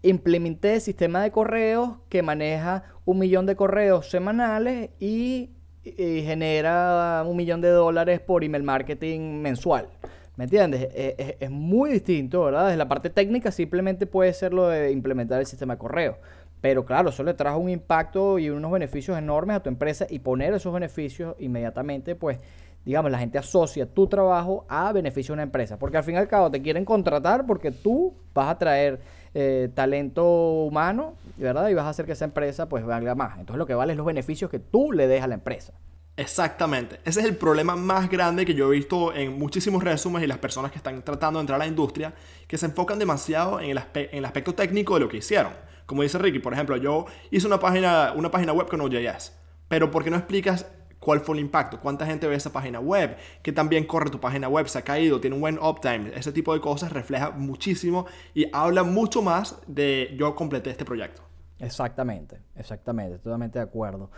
[0.00, 5.50] implementé sistema de correos que maneja un millón de correos semanales y,
[5.84, 9.88] genera un millón de dólares por email marketing mensual.
[10.34, 10.88] ¿Me entiendes?
[10.92, 12.66] Es, muy distinto, ¿verdad?
[12.66, 16.18] Desde la parte técnica simplemente puede ser lo de implementar el sistema de correo.
[16.66, 20.18] Pero claro, eso le trajo un impacto y unos beneficios enormes a tu empresa y
[20.18, 22.40] poner esos beneficios inmediatamente, pues
[22.84, 25.78] digamos, la gente asocia tu trabajo a beneficio de una empresa.
[25.78, 28.98] Porque al fin y al cabo te quieren contratar porque tú vas a traer
[29.32, 31.68] eh, talento humano, ¿verdad?
[31.68, 33.38] Y vas a hacer que esa empresa pues valga más.
[33.38, 35.72] Entonces lo que vale es los beneficios que tú le des a la empresa.
[36.16, 36.98] Exactamente.
[37.04, 40.38] Ese es el problema más grande que yo he visto en muchísimos resúmenes y las
[40.38, 42.14] personas que están tratando de entrar a la industria,
[42.46, 45.52] que se enfocan demasiado en el, aspecto técnico de lo que hicieron.
[45.84, 49.32] Como dice Ricky, por ejemplo, yo hice una página, una página web con OJS,
[49.68, 50.66] pero ¿por qué no explicas
[50.98, 54.48] cuál fue el impacto, cuánta gente ve esa página web, que también corre tu página
[54.48, 58.48] web, se ha caído, tiene un buen uptime, ese tipo de cosas refleja muchísimo y
[58.52, 61.22] habla mucho más de yo completé este proyecto.
[61.58, 64.10] Exactamente, exactamente, totalmente de acuerdo.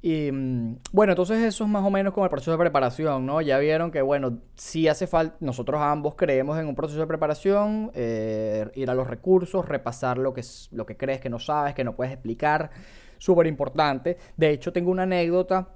[0.00, 3.40] Y mm, bueno, entonces eso es más o menos como el proceso de preparación, ¿no?
[3.40, 7.90] Ya vieron que, bueno, sí hace falta, nosotros ambos creemos en un proceso de preparación,
[7.94, 11.82] eh, ir a los recursos, repasar lo que, lo que crees que no sabes, que
[11.82, 12.70] no puedes explicar,
[13.18, 14.18] súper importante.
[14.36, 15.70] De hecho, tengo una anécdota,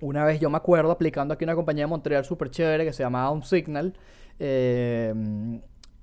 [0.00, 3.02] una vez yo me acuerdo aplicando aquí una compañía de Montreal súper chévere que se
[3.02, 3.94] llamaba Un Signal,
[4.38, 5.14] eh,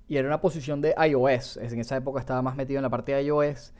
[0.07, 3.13] y era una posición de iOS, en esa época estaba más metido en la parte
[3.13, 3.73] de iOS.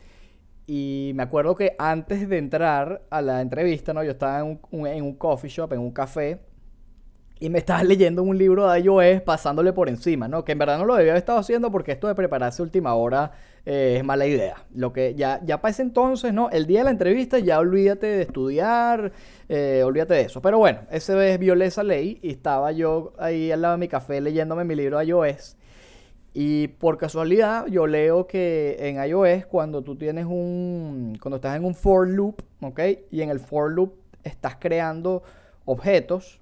[0.67, 4.03] Y me acuerdo que antes de entrar a la entrevista, ¿no?
[4.03, 6.39] Yo estaba en un, en un coffee shop, en un café,
[7.39, 10.43] y me estaba leyendo un libro de iOS pasándole por encima, ¿no?
[10.43, 13.31] Que en verdad no lo debía haber estado haciendo porque esto de prepararse última hora
[13.65, 14.65] eh, es mala idea.
[14.73, 16.49] Lo que ya, ya para ese entonces, ¿no?
[16.49, 19.11] El día de la entrevista ya olvídate de estudiar,
[19.49, 20.41] eh, olvídate de eso.
[20.41, 23.87] Pero bueno, ese vez violé esa ley y estaba yo ahí al lado de mi
[23.87, 25.57] café leyéndome mi libro de iOS.
[26.37, 31.63] Y por casualidad yo leo que en iOS cuando tú tienes un, cuando estás en
[31.63, 32.81] un for loop, ¿ok?
[33.09, 35.23] Y en el for loop estás creando
[35.63, 36.41] objetos,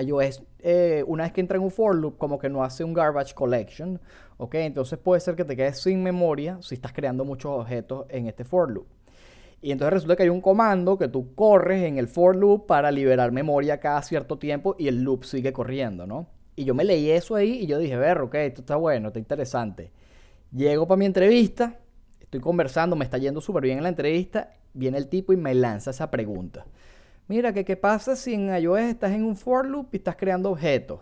[0.00, 2.94] iOS eh, una vez que entra en un for loop como que no hace un
[2.94, 4.00] garbage collection,
[4.36, 4.54] ¿ok?
[4.54, 8.44] Entonces puede ser que te quedes sin memoria si estás creando muchos objetos en este
[8.44, 8.86] for loop.
[9.60, 12.92] Y entonces resulta que hay un comando que tú corres en el for loop para
[12.92, 16.28] liberar memoria cada cierto tiempo y el loop sigue corriendo, ¿no?
[16.56, 19.18] Y yo me leí eso ahí y yo dije, ver, ok, esto está bueno, está
[19.18, 19.90] interesante.
[20.52, 21.78] Llego para mi entrevista,
[22.20, 25.54] estoy conversando, me está yendo súper bien en la entrevista, viene el tipo y me
[25.54, 26.64] lanza esa pregunta.
[27.26, 30.50] Mira, que qué pasa si en iOS estás en un for loop y estás creando
[30.50, 31.00] objetos.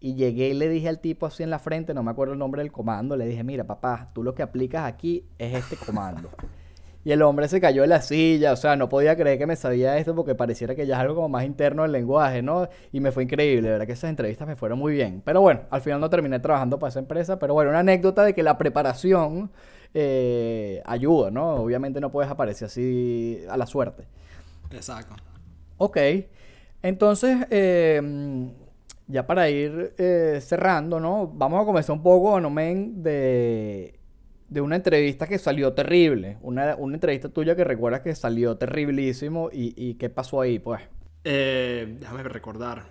[0.00, 2.38] Y llegué y le dije al tipo así en la frente, no me acuerdo el
[2.38, 6.30] nombre del comando, le dije, mira, papá, tú lo que aplicas aquí es este comando.
[7.06, 9.54] Y el hombre se cayó de la silla, o sea, no podía creer que me
[9.54, 12.68] sabía esto porque pareciera que ya es algo como más interno del lenguaje, ¿no?
[12.90, 15.22] Y me fue increíble, verdad que esas entrevistas me fueron muy bien.
[15.24, 18.34] Pero bueno, al final no terminé trabajando para esa empresa, pero bueno, una anécdota de
[18.34, 19.52] que la preparación
[19.94, 21.54] eh, ayuda, ¿no?
[21.54, 24.02] Obviamente no puedes aparecer así a la suerte.
[24.72, 25.14] Exacto.
[25.78, 25.98] Ok,
[26.82, 28.50] entonces, eh,
[29.06, 31.28] ya para ir eh, cerrando, ¿no?
[31.32, 33.96] Vamos a comenzar un poco, Nomen, de
[34.48, 36.38] de una entrevista que salió terrible.
[36.42, 40.82] Una, entrevista tuya que recuerdas que salió terriblísimo y, qué pasó ahí, pues.
[41.24, 42.84] Eh, déjame recordar.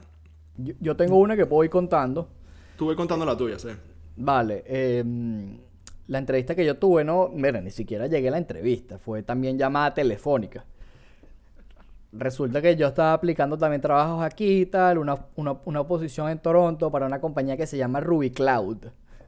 [0.58, 2.30] Yo, tengo una que puedo ir contando.
[2.78, 3.70] Tú voy contando la tuya, sí.
[4.18, 4.64] Vale.
[4.68, 5.58] Em,
[6.08, 8.98] la entrevista que yo tuve, no, mira, ni siquiera llegué a la entrevista.
[8.98, 10.66] Fue también llamada telefónica.
[12.12, 16.40] Resulta que yo estaba aplicando también trabajos aquí y tal, una, una, una posición en
[16.40, 18.78] Toronto para una compañía que se llama Ruby Cloud.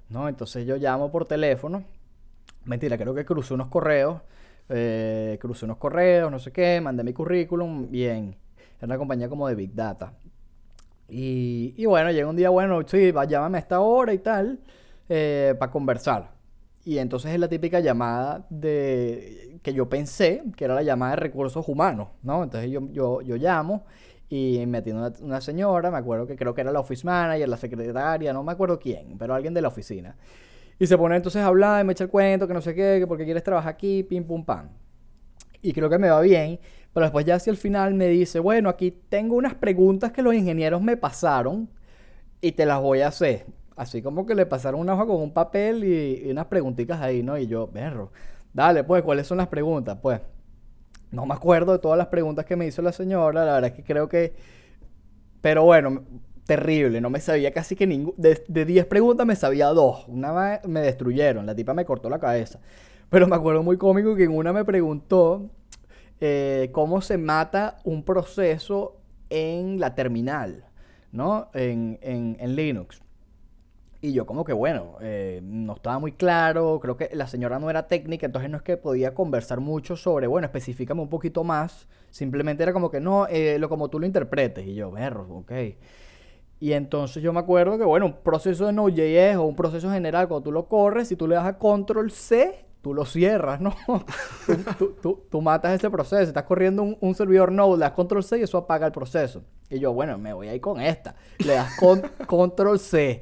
[0.10, 0.30] ¿no?
[0.30, 1.84] Entonces yo llamo por teléfono
[2.68, 4.22] Mentira, creo que crucé unos correos.
[4.70, 8.36] Eh, crucé unos correos, no sé qué, mandé mi currículum, bien.
[8.78, 10.14] Era una compañía como de Big Data.
[11.08, 14.60] Y, y bueno, llega un día, bueno, sí, va, llámame a esta hora y tal,
[15.08, 16.32] eh, para conversar.
[16.84, 21.22] Y entonces es la típica llamada de que yo pensé que era la llamada de
[21.22, 22.44] recursos humanos, ¿no?
[22.44, 23.86] Entonces yo, yo, yo llamo
[24.30, 27.48] y me atiende una, una, señora, me acuerdo que creo que era la office manager,
[27.48, 30.16] la secretaria, no me acuerdo quién, pero alguien de la oficina.
[30.80, 32.98] Y se pone entonces a hablar y me echa el cuento, que no sé qué,
[33.00, 34.70] que porque quieres trabajar aquí, pim, pum, pam.
[35.62, 36.60] Y creo que me va bien,
[36.94, 40.34] pero después ya hacia el final me dice, bueno, aquí tengo unas preguntas que los
[40.34, 41.70] ingenieros me pasaron
[42.42, 43.46] y te las voy a hacer.
[43.76, 47.38] Así como que le pasaron una hoja con un papel y, unas preguntitas ahí, ¿no?
[47.38, 48.12] Y yo, berro,
[48.54, 49.98] dale, pues, ¿cuáles son las preguntas?
[50.02, 50.22] Pues,
[51.12, 53.76] no me acuerdo de todas las preguntas que me hizo la señora, la verdad es
[53.76, 54.34] que creo que...
[55.42, 56.04] Pero bueno,
[56.48, 57.00] terrible.
[57.02, 58.16] No me sabía casi que ningún.
[58.18, 60.06] De 10 preguntas me sabía dos.
[60.08, 61.46] Una me destruyeron.
[61.46, 62.60] La tipa me cortó la cabeza.
[63.10, 65.50] Pero me acuerdo muy cómico que en una me preguntó
[66.20, 68.98] eh, cómo se mata un proceso
[69.30, 70.66] en la terminal,
[71.12, 71.50] ¿no?
[71.54, 73.02] En, en, Linux.
[74.02, 77.70] Y yo como que bueno, eh, no estaba muy claro, creo que la señora no
[77.70, 81.88] era técnica, entonces no es que podía conversar mucho sobre, bueno, específicame un poquito más,
[82.10, 84.66] simplemente era como que no, eh, lo como tú lo interpretes.
[84.68, 85.52] Y yo, berro, ok.
[86.60, 90.28] Y entonces yo me acuerdo que, bueno, un proceso de Node.js o un proceso general,
[90.28, 93.76] cuando tú lo corres, si tú le das a Control C, tú lo cierras, ¿no?
[95.30, 96.24] tú, matas ese proceso.
[96.24, 99.44] Estás corriendo un, servidor Node, le das Control C y eso apaga el proceso.
[99.70, 101.16] Y yo, bueno, me voy a ir con esta.
[101.40, 101.78] Le das
[102.28, 103.22] Control C.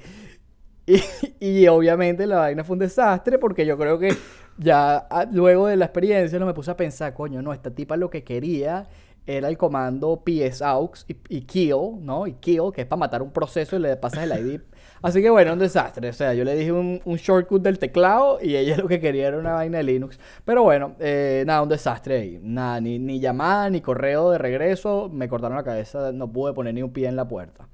[0.86, 1.02] Y,
[1.39, 4.15] y, obviamente la vaina fue un desastre porque yo creo que
[4.58, 7.98] ya ah, luego de la experiencia no me puse a pensar, coño, no, esta tipa
[7.98, 8.88] lo que quería
[9.27, 12.27] era el comando psaux y, y, kill, ¿no?
[12.27, 14.61] Y kill, que es para matar un proceso y le pasas el ID.
[15.01, 16.09] Así que bueno, un desastre.
[16.09, 19.38] O sea, yo le dije un, shortcut del teclado y ella lo que quería era
[19.38, 20.19] una vaina de Linux.
[20.43, 22.39] Pero bueno, eh, nada, un desastre ahí.
[22.41, 25.09] Nada, ni, ni llamada, ni correo de regreso.
[25.11, 27.67] Me cortaron la cabeza, no pude poner ni un pie en la puerta.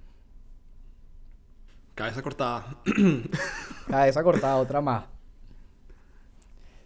[1.95, 2.65] Cabeza cortada.
[3.87, 5.10] cabeza cortada, otra más.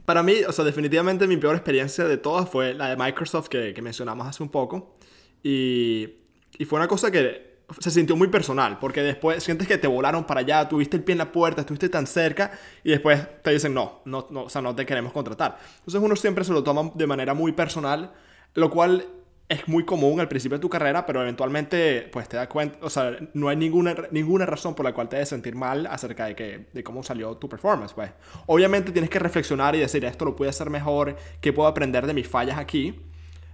[0.06, 3.74] Para mí, o sea, definitivamente mi peor experiencia de todas fue la de Microsoft que,
[3.74, 4.98] que mencionamos hace un poco.
[5.44, 6.10] Y,
[6.58, 10.26] y fue una cosa que se sintió muy personal, porque después sientes que te volaron
[10.26, 12.52] para allá, tuviste el pie en la puerta, estuviste tan cerca
[12.84, 15.58] y después te dicen no, no, no, o sea, no te queremos contratar.
[15.80, 18.14] Entonces uno siempre se lo toma de manera muy personal,
[18.54, 19.06] lo cual
[19.48, 22.90] es muy común al principio de tu carrera, pero eventualmente pues te das cuenta, o
[22.90, 26.36] sea, no hay ninguna, ninguna razón por la cual te debes sentir mal acerca de,
[26.36, 28.12] que, de cómo salió tu performance, pues.
[28.48, 32.16] Obviamente tienes que reflexionar y decir, esto lo pude hacer mejor, qué puedo aprender de
[32.16, 33.00] mis fallas aquí,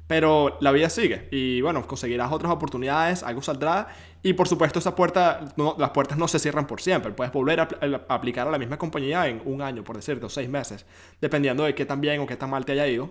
[0.07, 3.89] pero la vida sigue y bueno, conseguirás otras oportunidades, algo saldrá
[4.23, 7.67] y por supuesto esa puerta, las puertas no se cierran por siempre, puedes volver a,
[8.07, 10.85] a aplicar a la misma compañía en un año, por decirte, o seis meses,
[11.19, 13.09] dependiendo de qué tan bien o qué tan mal te haya ido.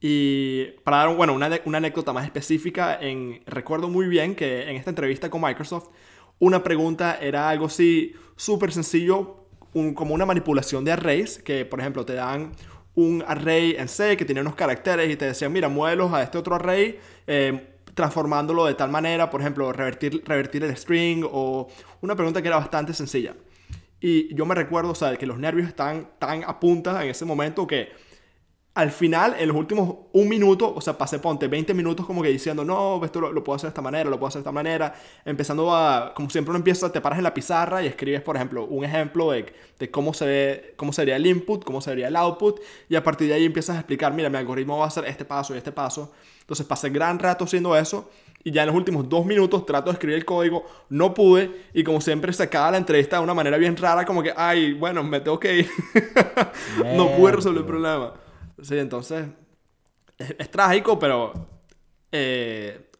[0.00, 3.00] Y para dar bueno, una, anécdota más específica,
[3.46, 5.88] recuerdo muy bien que en esta entrevista con Microsoft,
[6.38, 12.04] una pregunta era algo así súper sencillo, como una manipulación de arrays, que por ejemplo
[12.04, 12.52] te dan
[12.94, 16.38] un array en C que tiene unos caracteres y te decían, mira, muévelos a este
[16.38, 21.68] otro array, eh, transformándolo de tal manera, por ejemplo, revertir, revertir el string o
[22.00, 23.34] una pregunta que era bastante sencilla.
[24.00, 27.24] Y yo me recuerdo, o sea, que los nervios están tan a punta en ese
[27.24, 27.88] momento que
[28.78, 32.28] al final, en los últimos un minuto, o sea, pasé, ponte 20 minutos como que
[32.28, 34.94] diciendo, no, esto lo, puedo hacer de esta manera, lo puedo hacer de esta manera,
[35.24, 38.66] empezando a, como siempre uno empieza, te paras en la pizarra y escribes, por ejemplo,
[38.66, 42.60] un ejemplo de, de cómo, se ve, cómo sería el input, cómo sería el output,
[42.88, 45.24] y a partir de ahí empiezas a explicar, mira, mi algoritmo va a hacer este
[45.24, 46.12] paso y este paso.
[46.42, 48.08] Entonces pasé gran rato haciendo eso,
[48.44, 51.82] y ya en los últimos dos minutos trato de escribir el código, no pude, y
[51.82, 55.02] como siempre se acaba la entrevista de una manera bien rara, como que, ay, bueno,
[55.02, 55.70] me tengo que ir.
[56.96, 58.27] no pude resolver el problema.
[58.62, 59.26] Sí, entonces
[60.18, 61.32] es, trágico, pero
[62.10, 62.90] eh,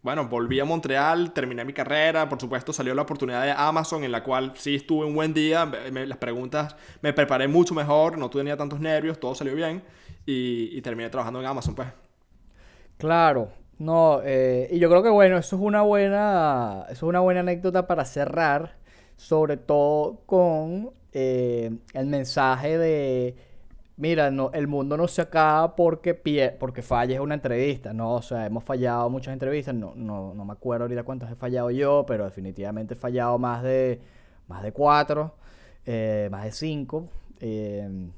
[0.00, 4.12] bueno, volví a Montreal, terminé mi carrera, por supuesto salió la oportunidad de Amazon en
[4.12, 8.56] la cual sí estuve un buen día, las preguntas me preparé mucho mejor, no tenía
[8.56, 9.82] tantos nervios, todo salió bien
[10.24, 11.88] y, terminé trabajando en Amazon, pues.
[12.96, 17.20] Claro, no, eh, y yo creo que bueno, eso es una buena, eso es una
[17.20, 18.76] buena anécdota para cerrar,
[19.16, 23.47] sobre todo con eh, el mensaje de
[23.98, 28.14] mira, no, el mundo no se acaba porque, pie, porque falles una entrevista, ¿no?
[28.14, 31.70] O sea, hemos fallado muchas entrevistas, no, no, no me acuerdo ahorita cuántas he fallado
[31.70, 34.00] yo, pero definitivamente he fallado más de,
[34.48, 35.34] más de cuatro,
[35.84, 37.08] eh, más de cinco.
[37.40, 38.08] Eh,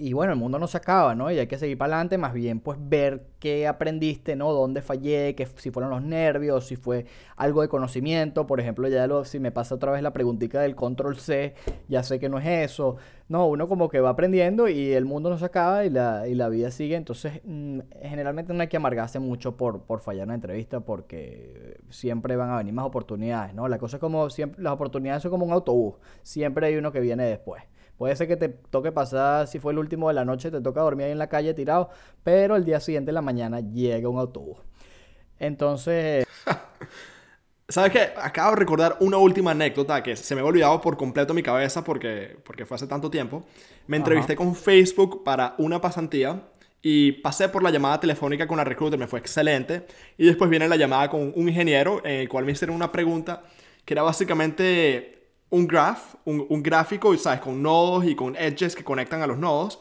[0.00, 1.30] y bueno, el mundo no se acaba, ¿no?
[1.30, 4.50] Y hay que seguir para adelante, más bien pues ver qué aprendiste, ¿no?
[4.52, 7.04] Dónde fallé, que si fueron los nervios, si fue
[7.36, 10.74] algo de conocimiento, por ejemplo, ya lo, si me pasa otra vez la preguntita del
[10.74, 11.54] control C,
[11.88, 12.96] ya sé que no es eso.
[13.28, 16.34] No, uno como que va aprendiendo y el mundo no se acaba y la, y
[16.34, 20.34] la vida sigue, entonces mm, generalmente no hay que amargarse mucho por, por fallar una
[20.34, 23.68] entrevista porque siempre van a venir más oportunidades, ¿no?
[23.68, 27.00] La cosa es como siempre, las oportunidades son como un autobús, siempre hay uno que
[27.00, 27.62] viene después.
[28.00, 30.80] Puede ser que te toque pasar, si fue el último de la noche, te toca
[30.80, 31.90] dormir ahí en la calle tirado,
[32.24, 34.56] pero el día siguiente en la mañana llega un autobús.
[35.38, 36.26] Entonces...
[37.68, 38.08] ¿Sabes qué?
[38.16, 41.84] Acabo de recordar una última anécdota que se me había olvidado por completo mi cabeza
[41.84, 43.44] porque, porque fue hace tanto tiempo.
[43.86, 46.42] Me entrevisté con Facebook para una pasantía
[46.80, 49.84] y pasé por la llamada telefónica con la recruiter, me fue excelente.
[50.16, 53.42] Y después viene la llamada con un ingeniero en el cual me hicieron una pregunta
[53.84, 55.19] que era básicamente
[55.50, 57.40] un graph, un, gráfico, ¿sabes?
[57.40, 59.78] Con nodos y con edges que conectan a los nodos.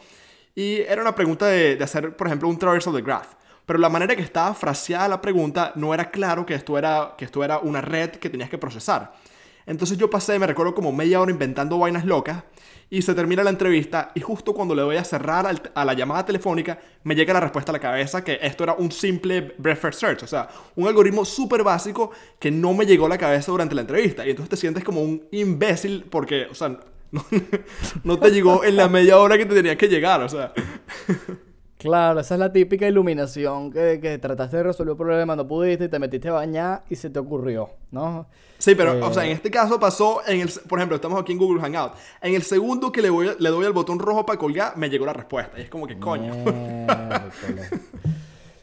[0.56, 3.34] Y era una pregunta de, hacer, por ejemplo, un traversal de graph.
[3.66, 7.26] Pero la manera que estaba fraseada la pregunta no era claro que esto era, que
[7.26, 9.14] esto era una red que tenías que procesar.
[9.70, 12.44] Entonces yo pasé, me recuerdo como media hora inventando vainas locas
[12.90, 16.26] y se termina la entrevista y justo cuando le voy a cerrar a la llamada
[16.26, 20.00] telefónica me llega la respuesta a la cabeza que esto era un simple breadth first
[20.00, 23.76] search, o sea, un algoritmo súper básico que no me llegó a la cabeza durante
[23.76, 26.70] la entrevista y entonces te sientes como un imbécil porque, o sea,
[27.12, 27.24] no,
[28.04, 30.52] no te llegó en la media hora que te tenía que llegar, o sea.
[31.80, 35.86] Claro, esa es la típica iluminación que, que trataste de resolver un problema, no pudiste,
[35.86, 38.28] y te metiste a bañar y se te ocurrió, ¿no?
[38.58, 41.32] Sí, pero, o sea, en eh, este caso pasó, en el, por ejemplo, estamos aquí
[41.32, 41.94] en Google Hangout.
[42.22, 45.06] En el segundo que le, voy, le doy al botón rojo para colgar, me llegó
[45.06, 45.58] la respuesta.
[45.58, 46.34] Y es como que, coño.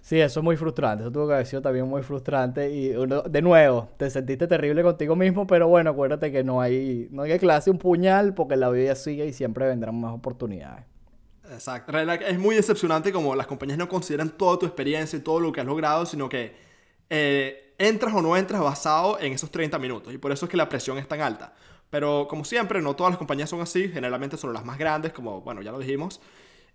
[0.02, 1.04] sí, eso es muy frustrante.
[1.04, 2.70] Eso tuvo que haber sido también muy frustrante.
[2.70, 7.22] Y de nuevo, te sentiste terrible contigo mismo, pero bueno, acuérdate que no hay, no
[7.22, 10.84] hay clase un puñal porque la vida sigue y siempre vendrán más oportunidades.
[11.50, 11.96] Exacto.
[11.98, 15.60] Es muy decepcionante como las compañías no consideran toda tu experiencia y todo lo que
[15.60, 16.54] has logrado, sino que
[17.08, 20.12] eh, entras o no entras basado en esos 30 minutos.
[20.12, 21.54] Y por eso es que la presión es tan alta.
[21.90, 23.88] Pero como siempre, no todas las compañías son así.
[23.88, 26.20] Generalmente son las más grandes, como, bueno, ya lo dijimos.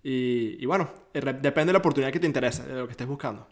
[0.04, 3.46] Y, bueno, eh, depende de la oportunidad que te interese, de lo que estés buscando.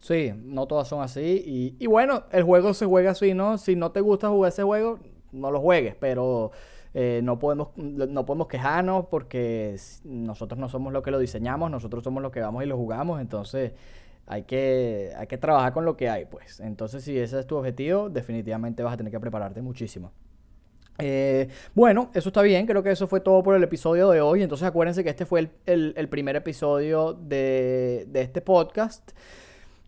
[0.00, 1.42] Sí, no todas son así.
[1.46, 3.58] Y, y bueno, el juego se juega así, ¿no?
[3.58, 4.98] Si no te gusta jugar ese juego,
[5.30, 5.94] no lo juegues.
[6.00, 6.50] Pero
[6.92, 12.02] Eh, no, podemos, no podemos quejarnos porque nosotros no somos lo que lo diseñamos, nosotros
[12.02, 13.72] somos los que vamos y lo jugamos, entonces
[14.26, 16.60] hay que, hay que trabajar con lo que hay, pues.
[16.60, 20.12] Entonces, si ese es tu objetivo, definitivamente vas a tener que prepararte muchísimo.
[20.98, 24.42] Eh, bueno, eso está bien, creo que eso fue todo por el episodio de hoy.
[24.42, 29.10] Entonces acuérdense que este fue el, primer episodio de, de, este podcast.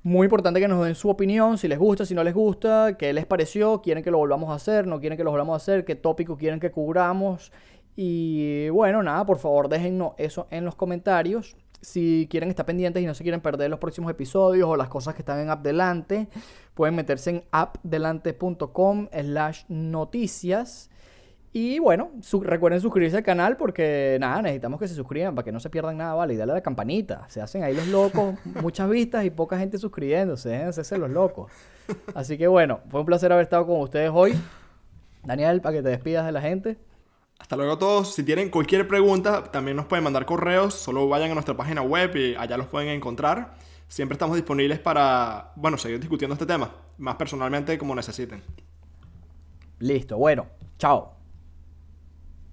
[0.04, 3.12] Muy importante que nos den su opinión, si les gusta, si no les gusta, qué
[3.12, 5.84] les pareció, quieren que lo volvamos a hacer, no quieren que lo volvamos a hacer,
[5.84, 7.52] qué tópico quieren que cubramos.
[7.94, 11.56] Y bueno, nada, por favor déjennos eso en los comentarios.
[11.80, 15.14] Si quieren estar pendientes y no se quieren perder los próximos episodios o las cosas
[15.14, 16.26] que están en AppDelante,
[16.74, 20.90] pueden meterse en appdelante.com slash noticias.
[21.54, 25.60] Y bueno, recuerden suscribirse al canal porque nada, necesitamos que se suscriban para que no
[25.60, 26.32] se pierdan nada, ¿vale?
[26.32, 27.26] Y dale a la campanita.
[27.28, 30.48] Se hacen ahí los locos, muchas vistas y poca gente suscribiéndose.
[30.48, 31.52] Déjense los locos.
[32.14, 34.32] Así que bueno, fue un placer haber estado con ustedes hoy.
[35.24, 36.78] Daniel, para que te despidas de la gente.
[37.38, 38.14] Hasta luego a todos.
[38.14, 40.72] Si tienen cualquier pregunta, también nos pueden mandar correos.
[40.74, 43.56] Solo vayan a nuestra página web y allá los pueden encontrar.
[43.88, 46.74] Siempre estamos disponibles para, bueno, seguir discutiendo este tema.
[46.96, 48.42] Más personalmente como necesiten.
[49.80, 50.16] Listo.
[50.16, 50.46] Bueno,
[50.78, 51.21] chao.